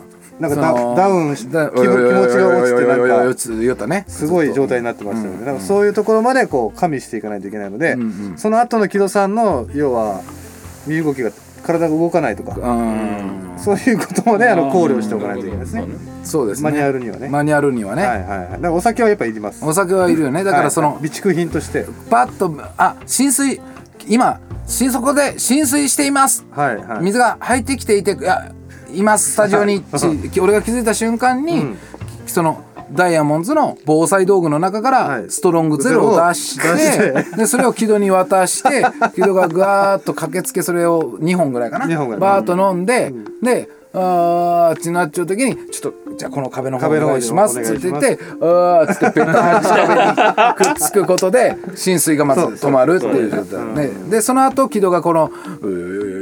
[0.41, 1.95] なんかダダウンし気だ持気持
[2.29, 10.23] ちが落ちてなんかたねすごい状態になってましたよね、うんだからそういうところまでこう加味していかないといけないので、うんうんその後の木戸さんの要は
[10.87, 11.31] 身動きが
[11.63, 15.85] 体が動かないとか、うんそういうことまであの考慮しておかないといけないですね。
[16.23, 18.51] そうですねマニュアルにはねマニュアルにはね、はいはいはい。
[18.53, 19.65] だからお酒はやっぱいります。
[19.65, 21.85] お酒はいるよねだからその、はい備蓄品として。
[22.09, 23.61] パッとあ浸水
[24.07, 27.03] 今新そこで浸水していますはいはい。
[27.03, 28.53] 水が入ってきていていや
[28.93, 29.83] いますスタジオに
[30.33, 31.79] ち俺が気づいた瞬間に、うん。
[32.27, 35.25] そのダイヤモンドの防災道具の中かはい。
[35.25, 36.69] らストロングゼロを出して,、
[37.15, 48.07] 出しでそれを木戸に渡して 木戸がガーッと駆けつけそれを2本ぐらいかなバーッと飲んで、であーってなっちゃう時にちょっとじゃあこの壁の方お願いしますおって願いします。
[48.07, 53.91] 言ってあーっつってペタッくっつくことで浸水がまず止まるっていう状態ね。
[54.11, 56.18] でその後木戸がこのうー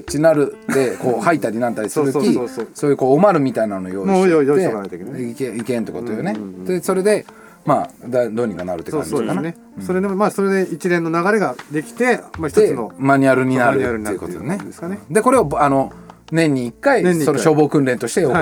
[0.00, 2.34] ってなるでこう吐いたりなんたりするき
[2.74, 5.58] そういうこうおまるみたいなの用意していといけない。
[5.58, 6.36] いけんってことよね。
[6.66, 7.26] でそれで
[7.64, 9.34] まあだどうにかなるって感じかな。
[9.34, 9.56] そうですね。
[9.86, 14.98] それでもまあそれで一連の流れができて、まあ一つでのマニュアルになるっていういうことねですかね。
[15.10, 15.92] でこれをあの
[16.32, 18.32] 年に1回その消防訓練として行う。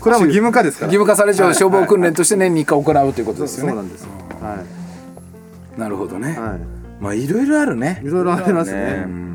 [0.00, 0.92] これはもう義務化ですから。
[0.92, 1.54] 義務化されちゃう。
[1.54, 3.70] 消防訓練として年に1回行うということですよね。
[3.70, 4.10] そうなんですよ。
[4.40, 4.62] は
[5.76, 6.34] なるほどね。
[6.34, 6.36] い。
[6.38, 6.56] は
[7.00, 8.06] まあいろいろあるねい。
[8.06, 9.26] いろいろありますねね。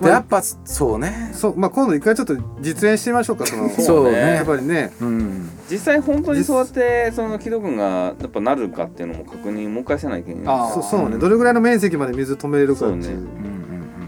[0.00, 3.68] でやっぱそうねそうまあ今度一回ちょっと実演してみましょうかその。
[3.78, 4.92] そうねやっぱりね。
[5.00, 11.16] うん実際本当にそうやってその木戸君がやっぱなるかっていうのも確認もう一回せないけないあそうそうね。
[11.16, 13.02] どれぐらいの面積まで水止めれるかっていう。
[13.02, 13.20] そうね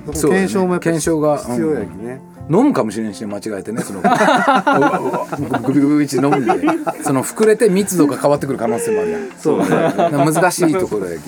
[0.07, 2.21] そこそうだね検証もやっぱ検証が必要やきね。
[2.49, 4.03] 飲むかもしれんし間違えてねその
[5.63, 6.53] グビグビ一飲んで
[7.03, 11.23] その膨れて密度が変わってくる可能性もあるやんそう難しいところやき、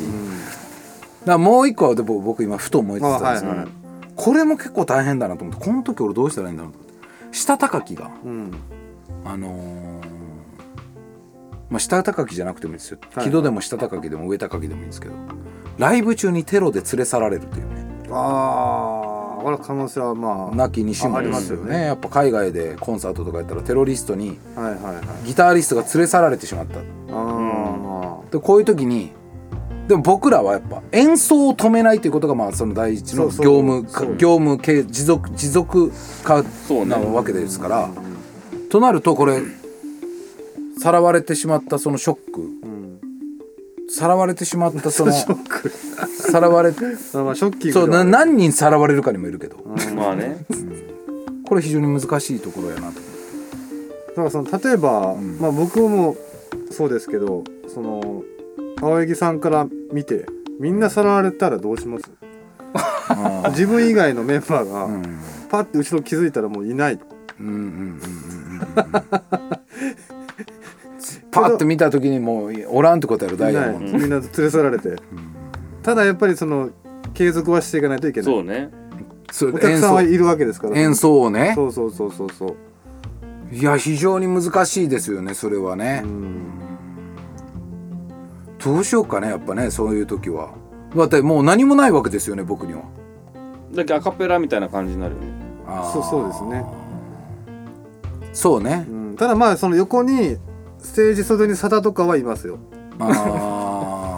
[1.32, 3.72] らもう一個はで僕僕今ふと思いつつあるんですよ、あはいはい。
[4.16, 6.98] これも結構大変だなと思ってこの時俺どうしたらいいんだろうと思って。
[7.36, 8.52] 下高きがうん。
[9.24, 10.18] あのー
[11.70, 15.14] まあ下高きじゃなくてもいいですよ、はい木戸でも下高きでも上高きでもいいんですけど
[15.76, 17.86] ライブ中にテロで連れ去られるっていうね。
[18.10, 20.56] ああ、これ可能性はまあ。
[20.56, 21.72] なきにしもあありでますすよね。
[21.74, 21.84] よね。
[21.86, 25.26] やっぱ海外でコンサートとかやったらテロリストにはいはいはい。
[25.26, 26.80] ギタリストが連れ去られてしまった。
[26.80, 28.18] あ。
[28.30, 29.12] でこういう時に
[29.88, 33.82] でも僕らはやっぱ演奏を止めないということがまあその第一の業務
[34.18, 35.90] 業務系持続持続
[36.22, 36.44] 化
[36.86, 37.90] なわけですから、
[38.70, 39.40] となるとこれ
[40.78, 42.58] さらわれてしまったそのショック。
[43.90, 45.70] さらわれてしまったその ショック。
[45.70, 46.72] さらわれあ
[47.24, 49.56] まあショッキそう何人さらわれるかにもいるけど。
[49.96, 50.44] まあね。
[51.46, 53.00] これ非常に難しいところやなと。
[54.08, 55.38] だからその例えば、ん。
[55.40, 56.14] まあ僕も
[56.70, 58.22] そうですけどその
[58.80, 60.26] 青柳さんから見て
[60.60, 62.04] みんなさらわれたらどうします？
[63.10, 65.02] あ 自分以外のメンバーが、ーうん。
[65.48, 66.98] パッて後ろ気づいたらもういない。
[67.40, 68.00] うんうんうんうんうん。
[71.30, 73.98] パッと見た時にもうおらんってことやろダイいないヤモンド。
[73.98, 74.96] みんな連れ去られて、
[75.82, 76.70] ただやっぱりその
[77.14, 78.24] 継続はしていかないといけない。
[78.24, 78.70] そうね。
[79.30, 80.76] そうお客さんはいるわけですから。
[80.76, 81.20] 演奏。
[81.22, 81.52] をね。
[81.54, 83.54] そうそうそうそうそう。
[83.54, 86.04] いや非常に難しいですよねそれはね、
[88.64, 90.50] どうしようかねやっぱねそういう時は。
[90.96, 92.82] だってもう何もないわけですよね僕には。
[93.72, 95.28] だけどアカペラみたいな感じになるよね。
[95.66, 95.92] あー。
[95.92, 96.64] そうそうですね、
[98.32, 98.86] そうね。
[98.88, 100.38] うん、ただまあその横に
[100.78, 102.58] ステージ袖にサダとかはいますよ。
[102.98, 104.08] ああ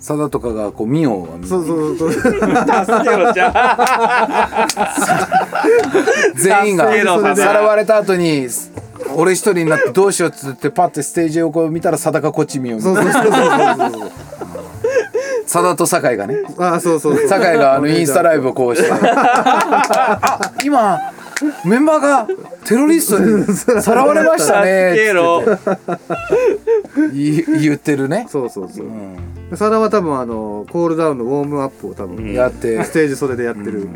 [0.00, 2.12] サダとかがこうミオをそうそうそう。
[2.12, 4.66] 助けろじゃあ
[6.34, 8.48] 全員がさらわれた後に
[9.16, 13.12] 俺一人になってどうしようっつってパッてステージをこう見たらサダがこっち見ようみたいな。
[13.12, 14.00] そうそうそうそう。
[14.00, 14.12] そう
[15.46, 16.36] サダと酒井がね。
[16.58, 17.28] あそうそうそう。
[17.28, 18.90] 酒井があのインスタライブをこうして。
[18.90, 20.98] あ今
[21.64, 22.28] メンバーが
[22.64, 23.44] テロリストに
[23.82, 24.92] さらわれましたね。
[24.92, 25.42] 助けろ
[27.12, 28.86] 言言ってるね、そうそうそう。
[28.86, 29.56] うん。
[29.56, 32.32] サダは多分あのコールダウンのウォームアップを多分、うん。
[32.32, 32.84] やって。
[32.84, 33.88] ステージ袖でやってる、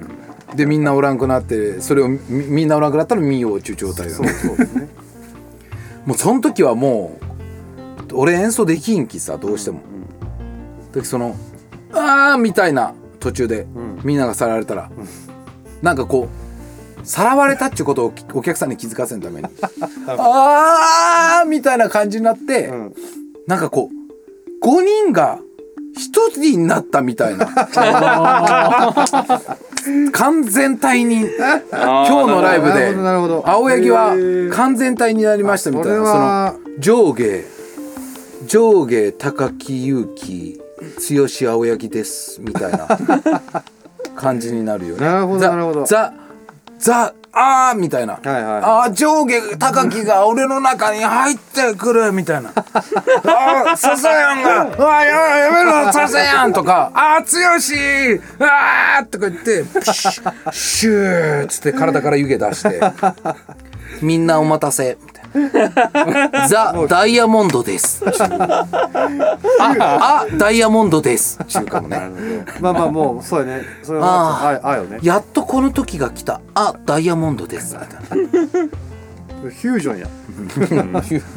[0.54, 4.56] でみんなおらんくなってそれをみみんなおらんくなったら見ようっちゅう状態だそうねそう。
[4.56, 4.88] ですね
[6.06, 7.18] もうその時はも
[8.10, 9.80] う俺演奏できんきさどうしても、
[10.92, 11.36] でその
[11.92, 13.66] 「あー」みたいな途中で、
[14.04, 14.88] みんながさらわれたら、
[15.82, 16.28] なんかこ
[17.02, 19.48] うさらわれたっていうことをお客さんに気づかせるために
[20.06, 22.94] 「あー」みたいな感じになって、ん。
[23.46, 25.38] なんかこう5人が
[25.96, 27.46] 一人になったみたいな。
[30.12, 32.88] 完全体に今日のライブで。
[32.92, 34.14] ほどなるほど青柳は
[34.52, 36.00] 完全体になりましたみたいな。
[36.02, 37.44] はその上下
[38.46, 40.60] 上下高木勇気
[41.10, 42.86] 剛青柳ですみたいな。
[44.16, 45.06] 感じになるよね。
[45.06, 45.84] なるほどザなるほど
[46.78, 52.50] ザザあーみたいな、はいはいあー上下高木が俺の中に入ってくるみたいな。
[52.56, 62.80] あー笹やんが「あーややめろ笹やん」とか「あー剛あー」とか言ってプシュッシューっつって体から湯気出して
[64.00, 65.15] 「みんなお待たせ」みたいな
[66.48, 68.66] 「ザ・ダイヤモンドです」あ
[69.60, 70.26] あ。
[70.38, 72.00] ダイヤモンドです」ちゅうかもね
[72.60, 73.62] まあまあもうそうやね。
[73.82, 74.98] それはあああよね。
[75.02, 77.76] やっとこの時が来た「あダイヤモンドです」
[79.42, 80.08] フュージョンや。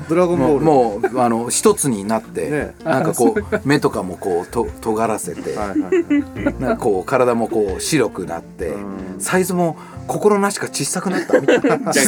[0.08, 0.66] ドラゴンボール。
[0.66, 2.76] もうあの一つになって、ね。
[2.84, 8.74] なんかこう目とかもこうと尖らせて、なんかこう体もこう白くなって、
[9.20, 11.94] サイズも心なしか小さくなったみたいな。
[11.94, 12.00] ち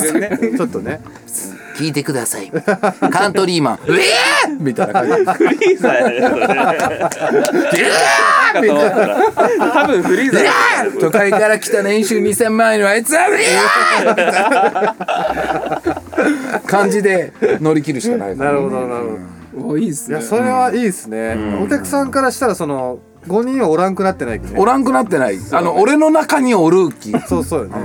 [0.62, 1.02] ょっとね
[1.82, 2.52] 聞いてください。
[2.52, 3.80] カントリーマン。
[3.88, 4.60] う えー！
[4.60, 5.12] みたいな感じ。
[5.34, 6.22] フリーザやね。
[6.30, 6.56] それか
[8.54, 9.18] と思ったら
[9.74, 10.52] 多分フリーザやね。
[11.00, 16.68] 都会から来た年収2000万円のあいつはうえー！
[16.68, 18.38] 感じで乗り切るしかない。
[18.38, 19.04] なるほどなる
[19.54, 19.68] ほど。
[19.70, 20.18] おいいっすね。
[20.20, 24.60] いやそれはいいですね、お客さんからしたらその5人はおらんくなってないけどね。
[24.60, 25.40] おらんくなってない。
[25.52, 27.12] あの俺の中におる気。
[27.28, 27.76] そうそうよね、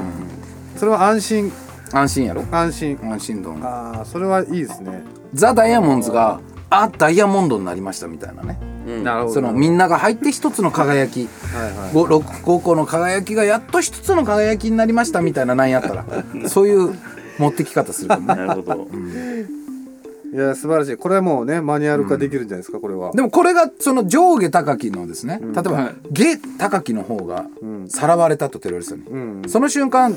[0.77, 1.51] それは安心
[1.97, 2.45] 安心やろ？
[2.51, 2.99] 安心。
[3.03, 5.03] 安心度ああそれはいいですね。
[5.35, 8.59] ザ・ダイヤモンドがあダイヤモンドになりましたみたいなね。
[9.03, 11.29] なるほそのみんなが入って一つの輝き。
[11.55, 11.93] はいはい。
[11.93, 16.05] ご六高校の輝きがやっと一つの輝きになりましたみたいななんやったら
[16.49, 16.95] そういう
[17.39, 18.47] 持ってき方するかもね。
[18.47, 18.89] なるほど。
[20.35, 20.97] いや素晴らしい。
[20.97, 23.13] これはもうねマニュアル化できるんじゃないですかこれは。
[23.13, 25.41] でもこれがその上下高きのですね。
[25.41, 25.95] 例えば、はい。
[26.13, 27.89] 下高きの方がん。
[27.89, 29.43] さらわれたとテロリストに、うん。
[29.47, 30.15] その瞬間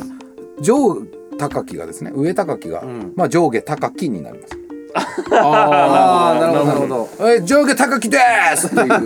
[0.61, 0.97] 上
[1.39, 3.13] 高きがですね上高きが、ん。
[3.15, 4.58] まあ上下高きになります。
[5.32, 6.65] ああなるほど。
[6.65, 7.10] なるほど。
[7.32, 8.17] え上下高きで
[8.56, 8.88] すっていう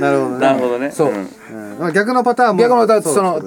[0.00, 0.38] なるほどね。
[0.38, 0.90] なるほどね。
[0.90, 1.08] そう。
[1.08, 1.12] ん。
[1.12, 1.28] うん。
[1.78, 3.40] まあ逆のパターンも逆のまたそうその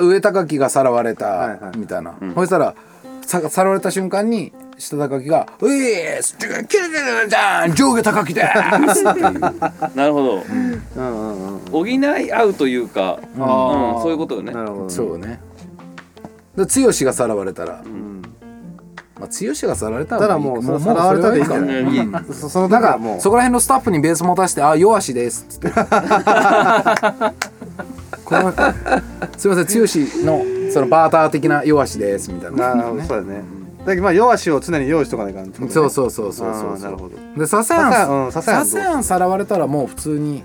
[0.00, 1.78] 上高きがさらわれはいたはい。
[1.78, 2.74] みたいな、そしたら
[3.26, 6.82] ささらわれた瞬間に下高きが「ういーすキレキレ
[7.28, 8.42] じゃん上下高きで
[8.92, 9.02] す」
[9.94, 10.42] なるほど。
[10.42, 13.42] うんうんうん補い合うというかうん
[14.02, 14.52] そういうことよね。
[14.52, 15.40] なるほどそうね
[16.56, 18.22] で剛がさらわれたら、ん
[19.18, 19.28] まあ、剛
[19.68, 21.94] がさらわれたらただもうそのさらわれたでいいんじゃないうん。
[21.94, 23.20] いいそそのなんか時はもう。
[23.20, 25.70] そこら辺のスタッフにベース持たせて「あ弱しです」っつって。
[28.24, 28.52] この
[29.36, 29.86] すみません剛
[30.24, 32.74] のそのバーター的な弱しですみたいな。
[32.74, 33.42] なるほどそうだね。
[33.84, 35.52] だけどまあ弱しを常に用意しとかないからね。
[35.68, 37.16] そうそうそうそうそうなるほど。
[37.38, 40.42] で笹や笹やうんん笹やん笹やんさらわれたらもう普通に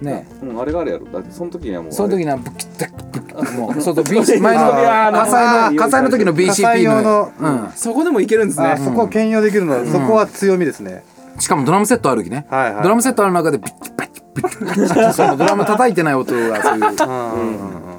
[0.00, 0.26] ね。
[0.42, 1.04] うんあれがあるやろ。
[1.06, 7.68] だってその時にはもうその時ににはブキッてブキッもう そうそう BC 前の火災の火災の時の BCP 用ののうん。
[7.74, 8.66] そこでもいけるんですね。
[8.66, 11.04] あそこを兼用できるのはそこは強みですね。
[11.38, 12.82] しかもドラムセットあるきね、はいはい。
[12.82, 17.98] ドラムセットある中でビッキバキビッキバキってそのドラム叩いてない音がそういううんうんうん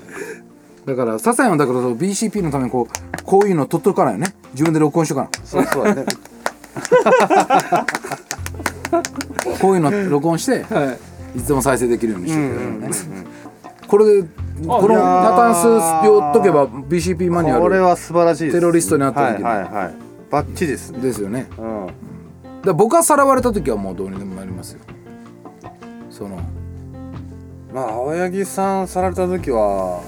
[0.86, 6.06] だから笹山だからそう BCP のためにこうこういうの取っとかないよね自分で録音しとかなそうそうだね
[9.62, 10.98] こういうの録音しては
[11.36, 12.90] いいつでも再生できるようにしてるよね、うんうんうん
[13.90, 14.30] これで
[14.68, 17.64] このパターンスを解けば BCP マニュアル。
[17.64, 18.60] これは素晴らしいです。
[18.60, 19.44] テロリストになった時に。
[19.44, 19.94] はいはいはい。
[20.30, 21.00] バッチリですね。
[21.00, 21.48] ですよね。
[21.58, 21.88] うん。
[22.62, 24.82] だ僕がさらわれた時はもうどうにでもなりますよ。
[26.12, 26.40] その。
[27.74, 30.02] まあ青柳さんさられた時は、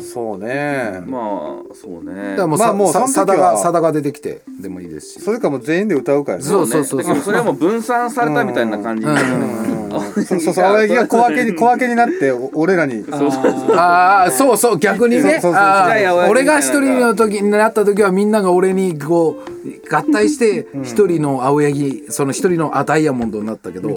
[0.00, 2.30] そうね、まあそうね。
[2.30, 5.20] だからもうさまあもうさその時はさだがさだが出てきてでもいいですし。
[5.20, 6.44] それかもう全員で歌うからね。
[6.44, 13.04] そうそうそうだからそれはもう分散されたみたいな感じになるうんうんそうそうそう青柳が小分けに 小分けになってお俺らに。
[13.04, 13.76] そうそうそう。
[13.76, 15.40] ああそうそう逆にね。
[16.28, 19.42] 俺が一人の時になった時はみんなが俺にこ
[19.90, 23.90] う合体して一人の青柳その一人のあダイヤモンドになったけど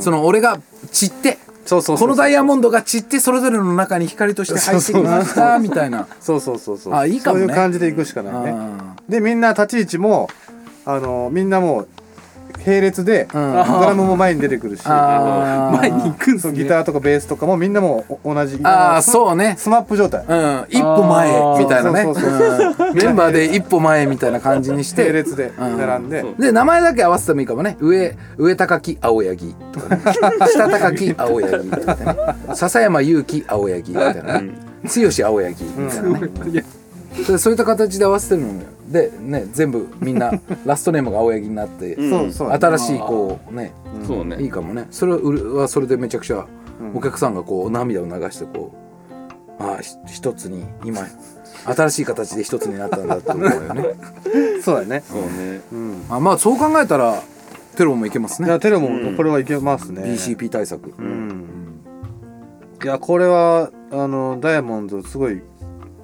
[0.00, 0.58] その俺が
[0.90, 6.06] 散ってそうそうそうこのダイヤモンドが散ってそれぞれの中に光として入ってきましたみたいな。
[6.20, 6.94] そうそうそうそう。
[6.94, 7.44] あいいかもね。
[7.44, 8.54] そういう感じでいくしかないね。
[8.54, 10.28] あでみんな立ち位置も
[10.84, 11.88] あのみんなもう
[12.66, 16.54] 並列で、ドラムも前に出てくるし前に行くんすね。
[16.54, 19.54] ギターとかベースとかもみんなも同じあースそうね。
[19.58, 20.24] スマップ状態。
[20.26, 20.64] うん。
[20.68, 22.04] 一歩前みたいなね。
[22.94, 25.02] メンバーで一歩前みたいな感じにして。
[25.02, 27.76] 並列で並んで、で名前だけ合わせてもいいかもね。
[27.80, 30.02] 上上高木青柳とかね。
[30.52, 32.16] 下高木青柳みたいなね。
[32.54, 34.50] 笹山勇樹青柳みたいなね。
[34.84, 34.90] 剛
[35.26, 36.64] 青柳みたいなね、
[37.26, 38.60] でそういった形で合わせてるのよ。
[38.88, 40.32] でね全部みんな
[40.66, 42.50] ラストネームが青柳になって、そうそう。
[42.50, 43.72] 新しいこうね。
[44.06, 44.36] そうね。
[44.40, 44.86] いいかもね。
[44.90, 46.46] それはそれでめちゃくちゃ
[46.94, 48.72] お客さんがこう涙を流してこ
[49.58, 51.06] うああひ一つに今
[51.64, 53.94] 新しい形で一つになったんだって思うよね。
[54.62, 55.02] そうだね。
[55.08, 55.60] そうね。
[55.72, 56.02] うん。
[56.10, 57.22] あまあそう考えたら
[57.76, 58.48] テロもいけますね。
[58.48, 61.44] いやテロもこれはいけますね、BCP 対策、うん。
[62.82, 65.40] いやこれはあのダイヤモンドすごい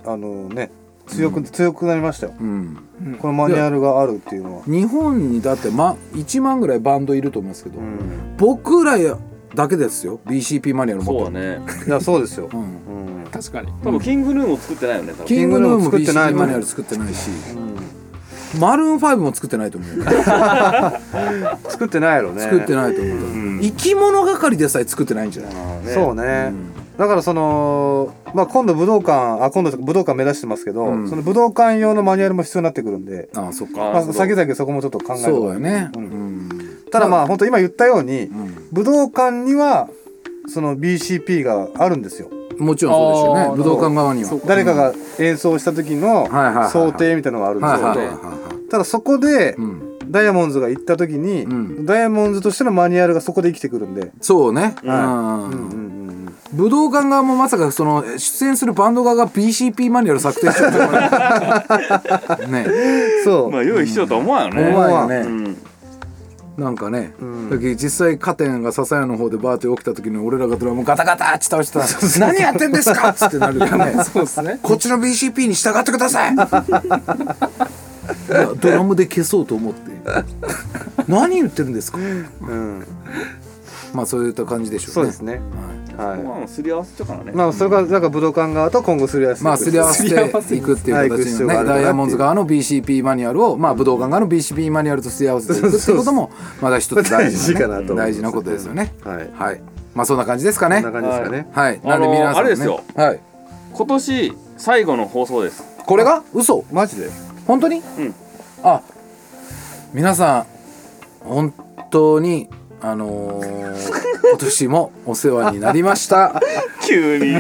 [0.05, 0.70] あのね
[1.11, 2.35] 強く、強くなりましたよ。
[2.40, 2.79] うん、
[3.20, 8.96] このマニュアルがあるっていうのは、日本にだって、ま、1万ぐらいバンドいると思いますけど、うん、僕ら
[9.55, 10.20] だけですよ。
[10.27, 11.85] BCP マニュアル持ってるそうだね。
[11.87, 12.61] いやそうですよ、うん。
[12.61, 13.25] うん。
[13.31, 13.73] 確かに。
[13.83, 15.27] 多分キングヌーも作ってないよね多分。
[15.27, 16.33] キングヌーも作ってない。
[16.33, 17.14] BCP マニュアル作ってない。
[17.14, 17.31] し。
[18.59, 20.05] マルーン5も作ってないと思うよ、
[21.68, 22.42] 作ってないやろね。
[22.42, 25.94] 作ってないと思う、生き物係でさえ作ってないんじゃない？
[25.94, 26.53] そうね、
[26.99, 31.09] だからその、まあ、今度武道館あ今度武道館目指してますけど、うん。
[31.09, 33.90] その武道館用のマニュアルも必要になってくるんで、ああそっか。
[33.90, 36.07] あまあ、先々そこもちょっと考えてそうだよね、ううん。
[36.49, 36.49] ん
[36.90, 38.31] ただまあ本当今言ったように、ん。
[38.73, 39.88] 武道館には
[40.49, 42.31] その BCP があるんですよ。
[42.59, 43.57] もちろんそうですよね。
[43.57, 44.31] 武道館側には。
[44.47, 46.71] 誰かが演奏した時のはいはいはいはい。
[46.71, 48.69] 想定みたいなのがあるんですはいけどはいはいはい。
[48.69, 49.87] ただそこでうん。
[50.11, 51.87] ダイヤモンドズが行った時に、うん。
[51.87, 55.01] ダイヤモンドズとしてのマニュアルがそこで生きてくるんで、そうね、うんうん。
[55.01, 55.89] うんうん
[56.52, 60.70] 武道館側もまさかその出演するバンド側が BCP マニュアル策定してる
[62.50, 62.66] ね。
[63.24, 64.68] そう、まあ用意しようとは思わんよね。
[64.68, 65.56] 思わんよね、うん。
[66.58, 67.48] なんかね、ん。
[67.50, 71.86] だけど実際加点が笹谷の方でバーって起きた時に俺らがドラムガタガタって倒してたら
[72.32, 74.02] 「何やってんですか!」っつってなるからね。
[74.04, 74.58] そうですね。
[74.62, 76.34] こっちの BCP に従ってください。
[76.34, 76.36] い
[78.32, 79.90] やドラムで消そうと思って。
[81.06, 81.98] 何言ってるんですか？
[81.98, 82.84] うん、
[83.94, 84.92] まあそういった感じでしょうね。
[84.94, 85.40] そうですね。
[85.96, 87.33] はい、まあすり合わせちゃうからね。
[87.33, 89.46] まあそれがだから武道館側と今後すり合わせていく。
[89.46, 96.31] まあすり合わせていくっていう形のねダイヤモンド側の BCP マニュアルをまあ武道館側の BCP マニュアルとすり合わせていくっていうことも
[96.62, 98.94] まだ一つ大事な,、大事かなことですよね。
[99.05, 99.31] はい。
[99.35, 99.61] はい。
[99.94, 100.83] まあそんな感じですかね。
[100.83, 101.81] こんな感じですかね、はい。
[101.83, 102.83] なんで皆さん、ね、あれですよ。
[102.94, 103.20] はい。
[103.72, 105.64] 今年最後の放送です。
[105.85, 106.22] これが？
[106.33, 106.64] 嘘。
[106.72, 107.11] マジで。
[107.46, 108.14] 本当に、うん。
[108.62, 108.81] あ
[109.92, 110.46] 皆さん
[111.24, 111.53] 本
[111.90, 112.48] 当に
[112.83, 116.40] あのー今年もお世話になりました。
[116.87, 117.35] 急に。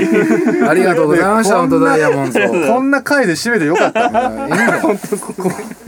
[0.68, 2.40] ありがとうございました本当ダイヤモンド。
[2.40, 4.10] こんな回で締めてよかった。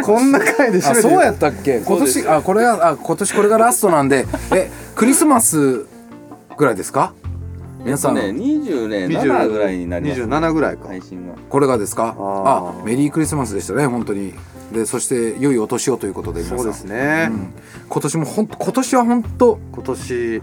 [0.05, 0.99] こんな回で締めて。
[1.01, 1.81] あそうやったっけ？
[1.85, 4.27] 今年あこれがあ今年これがラストなんで。
[4.55, 5.87] えクリスマス
[6.57, 7.13] ぐらいですか？
[7.85, 12.15] 皆さん、ね20年7ぐらいになります、27ぐらいか、配信がこれがですか？
[12.19, 14.35] あメリークリスマスでしたね本当に。
[14.73, 16.59] でそして良いお年をということで皆さん。
[16.59, 17.55] そうですね、うん。
[17.89, 20.43] 今年もほん今年は本当今年。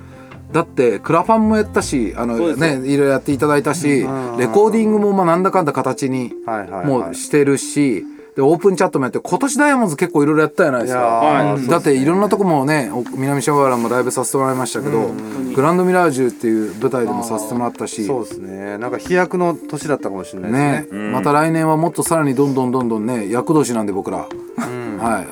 [0.52, 4.38] だってクラファンもやったしあのねいろいろやっていただいたしうん。
[4.38, 6.86] レコーディングもまあなんだかんだ形にはいはいはい。
[6.86, 8.04] もうしてるし
[8.40, 11.00] でオープンチャットもやって今年ダイヤモンドズ結構いろいろやったじゃないですか。
[11.00, 11.68] いやーうん。
[11.68, 15.10] だっていろんなとこもねお南シャワーランもライブさせてもらいましたけど
[15.54, 18.06] グランドミラージュっていう舞台でもさせてもらったし。
[18.06, 18.78] そうですね。
[18.78, 21.00] なんか飛躍の年だったかもしれないねですね。
[21.00, 21.12] うん。
[21.12, 24.20] また来年はもっとさらにどんどんどんどんね厄年なんで僕ら。
[24.20, 24.26] は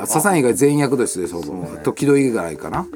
[0.04, 0.08] い。
[0.08, 2.88] サザン以外全員厄年ですほぼ時々以外かな。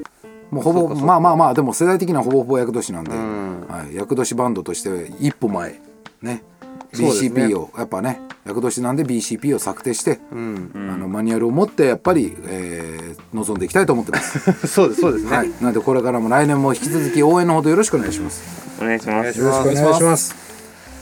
[0.50, 3.66] もうほぼまあまあまあでも世代的にはほぼほぼ厄年なんで、ん。
[3.66, 5.80] はい、厄年バンドとして一歩前。
[6.20, 6.44] ね
[6.92, 14.38] BCP をやっぱね厄年なんで BCP を策定して、うんあのマニュアルを持ってやっぱり、えー臨んでいきたいと思ってます、
[14.68, 18.42] そうですそうですね、はい、なのでこれからも来年も引き続き応援のほどよろしくお願いします。
[18.80, 19.38] お願いします。
[19.38, 20.34] よろしくお願いします。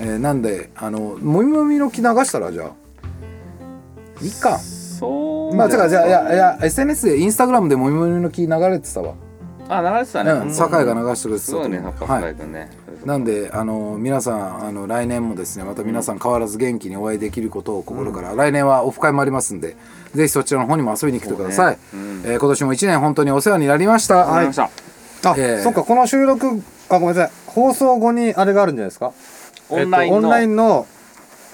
[0.01, 2.70] えーなんであのもみもみの木流したらじゃあ
[4.22, 4.59] いいか。
[4.59, 9.14] そうまあ、てかじゃあいやいや SNS でインスタグラムでもみもみの木流れてたわ、
[9.66, 12.34] あ流れてたね、うん、酒井が流してくれてたすごいねと思う葉っぱはい。
[12.49, 12.70] ね、
[13.05, 19.76] なんであの皆さんあの来年もですねまた皆さん変わらず元気にお会いできることを心から、来年はオフ会もありますんで
[20.14, 24.64] ぜひそちらの方にも遊びに来てください、ねうんえー今年も1年本当にお世話になりました、わかりました。
[25.30, 26.46] あ、ええそっかこの収録
[26.88, 27.30] あごめんなさい。
[27.46, 29.12] 放送後にあれがあるんじゃないですか？
[29.70, 30.86] オンラインのえっとオンラインの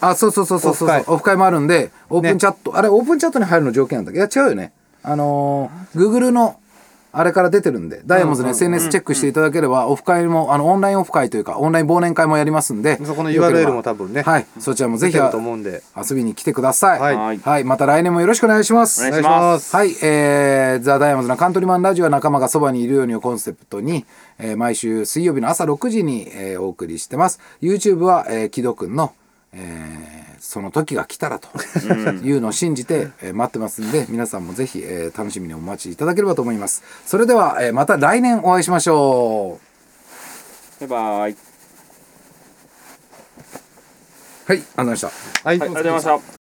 [0.00, 1.04] あそうそうそうそうそうオフ会。
[1.14, 4.18] オフ会もあるんでオープンチャット、あれオープンチャットに入るの条件なんだっけ？
[4.18, 4.72] いや違うよね。
[5.02, 6.58] あのー、Google の
[7.18, 14.46] あれから出てるんでダイヤモンドの SNS チェックしていただければオフ会もあのオンラインオフ会というかオンライン忘年会もやりますんでそこの URL ばも多分ねはい。
[14.58, 15.82] そちらもぜひ出てると思うんで。
[15.96, 17.00] 遊びに来てください。
[17.00, 17.38] はい。
[17.38, 17.64] はい。
[17.64, 19.06] また来年もよろしくお願いします。
[19.06, 19.74] お願いします。
[19.74, 24.04] はい、えー、ザ・ダイヤモンドのカントリーマンラジオは仲間がそばにいるようにをコンセプトに、
[24.38, 27.40] えー毎週水曜日の朝6時に、えーお送りしてます。
[27.62, 29.12] YouTube は、えー、木戸くんの、
[29.52, 30.25] えー
[30.56, 31.48] その時が来たらと
[32.24, 36.82] いうのを信じて、えー待ってますんで皆さんもぜひ、えー楽しみにお待ちいただければと思います。
[37.04, 39.60] それでは、えーまた来年お会いしましょ
[40.80, 40.86] う。
[40.86, 41.36] バイバイ。
[44.46, 45.06] はいありがとうございました。
[45.08, 46.26] はいありがとうございました